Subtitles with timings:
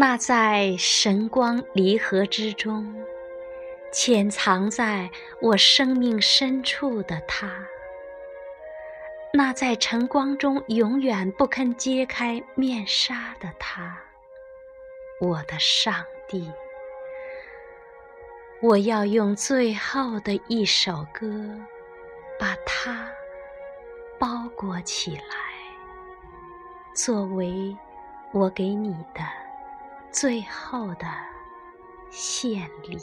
[0.00, 2.90] 那在神光离合之中，
[3.92, 5.10] 潜藏在
[5.42, 7.66] 我生命深处的他，
[9.34, 14.00] 那在晨光中永远不肯揭开面纱的他，
[15.20, 16.50] 我的上帝，
[18.62, 21.28] 我要用最后的一首歌，
[22.38, 23.06] 把它
[24.18, 25.36] 包裹起来，
[26.94, 27.76] 作为
[28.32, 29.39] 我给你的。
[30.12, 31.06] 最后的
[32.10, 32.98] 献礼，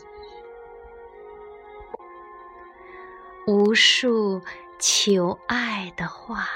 [3.47, 4.41] 无数
[4.77, 6.49] 求爱的话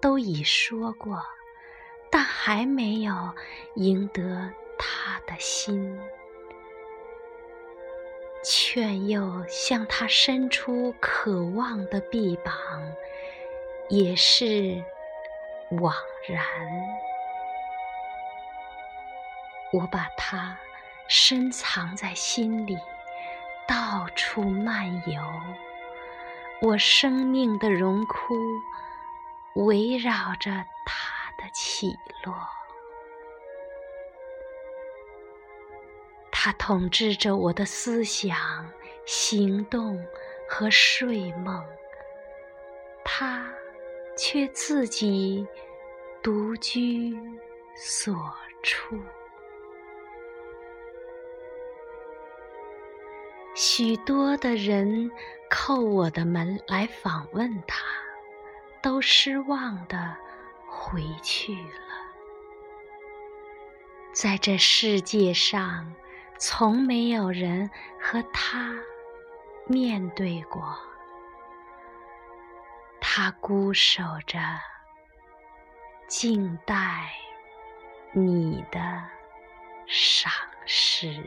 [0.00, 1.22] 都已说过，
[2.10, 3.12] 但还没有
[3.74, 6.00] 赢得他的心，
[8.42, 12.54] 劝又向他伸出渴望的臂膀，
[13.90, 14.82] 也是
[15.72, 15.94] 枉
[16.26, 16.42] 然。
[19.72, 20.56] 我把它
[21.08, 22.76] 深藏在心里，
[23.66, 25.22] 到处漫游。
[26.60, 28.34] 我生命的荣枯
[29.54, 30.50] 围绕着
[30.84, 32.34] 它的起落，
[36.32, 38.36] 它统治着我的思想、
[39.06, 40.04] 行动
[40.48, 41.64] 和睡梦，
[43.04, 43.48] 它
[44.16, 45.46] 却自己
[46.22, 47.16] 独居
[47.76, 48.14] 所
[48.62, 48.98] 处。
[53.54, 55.10] 许多的人
[55.50, 57.84] 叩我的门来访问他，
[58.80, 60.16] 都失望的
[60.66, 61.80] 回去了。
[64.12, 65.92] 在这世界上，
[66.38, 68.74] 从没有人和他
[69.66, 70.78] 面对过。
[73.00, 74.38] 他孤守着，
[76.06, 77.10] 静待
[78.12, 78.80] 你的
[79.86, 80.32] 赏
[80.64, 81.22] 识。